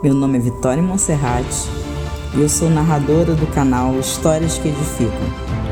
[0.00, 1.44] Meu nome é Vitória Monserrat
[2.36, 5.10] e eu sou narradora do canal Histórias que Edificam.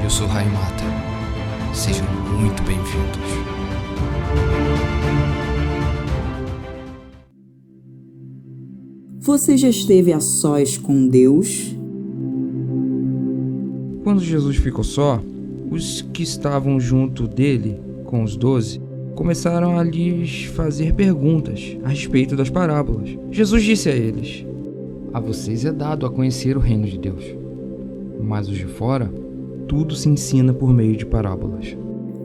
[0.02, 0.82] Eu sou Rai Mata.
[1.72, 2.04] Sejam
[2.36, 3.20] muito bem-vindos.
[9.20, 11.76] Você já esteve a sós com Deus?
[14.02, 15.22] Quando Jesus ficou só,
[15.70, 18.80] os que estavam junto dele, com os doze,
[19.16, 23.18] começaram a lhes fazer perguntas a respeito das parábolas.
[23.30, 24.44] Jesus disse a eles:
[25.12, 27.24] A vocês é dado a conhecer o reino de Deus,
[28.22, 29.10] mas os de fora,
[29.66, 31.76] tudo se ensina por meio de parábolas.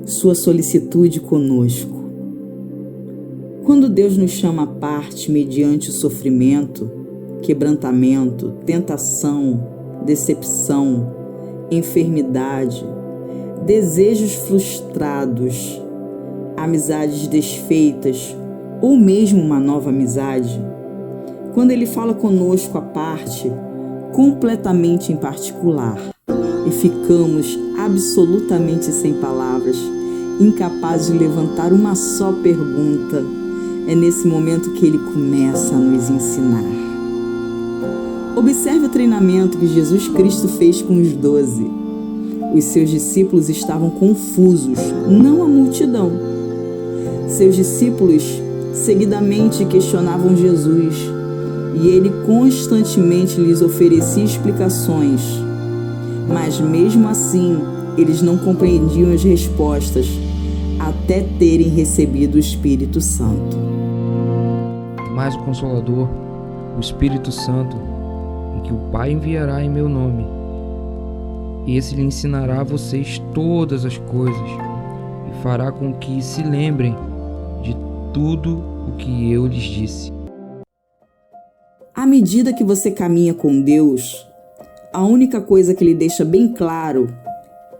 [0.05, 2.01] Sua solicitude conosco.
[3.63, 6.91] Quando Deus nos chama à parte mediante o sofrimento,
[7.41, 9.65] quebrantamento, tentação,
[10.05, 11.15] decepção,
[11.71, 12.83] enfermidade,
[13.65, 15.79] desejos frustrados,
[16.63, 18.35] amizades desfeitas
[18.81, 20.59] ou mesmo uma nova amizade,
[21.53, 23.51] quando ele fala conosco à parte,
[24.13, 25.97] completamente em particular,
[26.65, 29.77] e ficamos absolutamente sem palavras,
[30.39, 33.23] incapazes de levantar uma só pergunta,
[33.87, 36.63] é nesse momento que ele começa a nos ensinar.
[38.35, 41.69] Observe o treinamento que Jesus Cristo fez com os doze.
[42.55, 46.30] Os seus discípulos estavam confusos, não a multidão.
[47.31, 48.41] Seus discípulos
[48.73, 50.95] seguidamente questionavam Jesus
[51.81, 55.21] e ele constantemente lhes oferecia explicações.
[56.27, 57.57] Mas mesmo assim,
[57.97, 60.07] eles não compreendiam as respostas
[60.77, 63.55] até terem recebido o Espírito Santo.
[65.15, 66.09] Mas o Consolador,
[66.75, 67.77] o Espírito Santo,
[68.65, 70.25] que o Pai enviará em meu nome.
[71.65, 74.49] Esse lhe ensinará a vocês todas as coisas
[75.29, 76.93] e fará com que se lembrem
[77.61, 77.75] de
[78.13, 80.11] tudo o que eu lhes disse.
[81.93, 84.25] À medida que você caminha com Deus,
[84.93, 87.13] a única coisa que ele deixa bem claro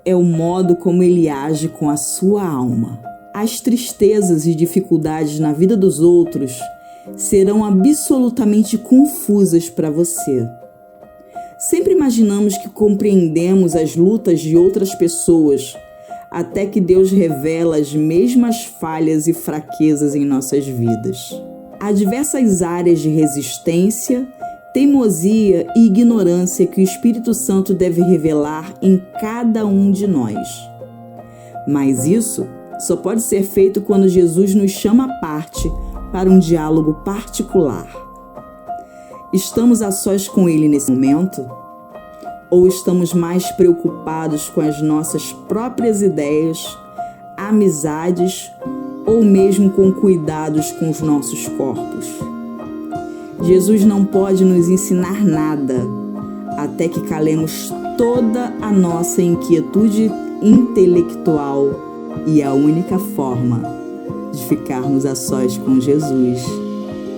[0.05, 3.01] é o modo como ele age com a sua alma.
[3.33, 6.59] As tristezas e dificuldades na vida dos outros
[7.15, 10.47] serão absolutamente confusas para você.
[11.57, 15.75] Sempre imaginamos que compreendemos as lutas de outras pessoas,
[16.31, 21.17] até que Deus revela as mesmas falhas e fraquezas em nossas vidas.
[21.77, 24.25] Há diversas áreas de resistência,
[24.73, 30.47] teimosia e ignorância que o Espírito Santo deve revelar em cada um de nós.
[31.67, 32.47] Mas isso
[32.79, 35.69] só pode ser feito quando Jesus nos chama à parte
[36.13, 37.87] para um diálogo particular.
[39.33, 41.60] Estamos a sós com Ele nesse momento?
[42.51, 46.77] Ou estamos mais preocupados com as nossas próprias ideias,
[47.37, 48.51] amizades
[49.05, 52.05] ou mesmo com cuidados com os nossos corpos?
[53.41, 55.81] Jesus não pode nos ensinar nada
[56.57, 60.11] até que calemos toda a nossa inquietude
[60.41, 61.69] intelectual
[62.27, 63.61] e a única forma
[64.31, 66.43] de ficarmos a sós com Jesus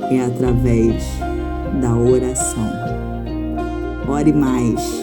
[0.09, 1.03] é através
[1.81, 2.69] da oração.
[4.07, 5.02] Ore mais.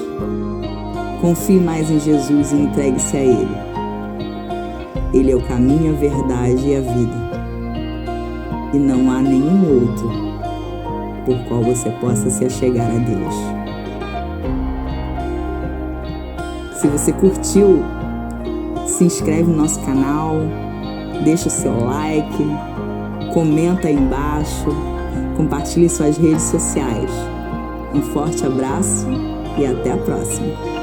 [1.20, 3.56] Confie mais em Jesus e entregue-se a Ele.
[5.12, 7.30] Ele é o caminho, a verdade e a vida.
[8.72, 10.10] E não há nenhum outro
[11.24, 13.34] por qual você possa se achegar a Deus.
[16.76, 17.82] Se você curtiu,
[18.86, 20.36] se inscreve no nosso canal,
[21.24, 22.46] deixa o seu like,
[23.32, 24.70] comenta aí embaixo
[25.40, 27.10] Compartilhe suas redes sociais.
[27.94, 29.06] Um forte abraço
[29.58, 30.79] e até a próxima!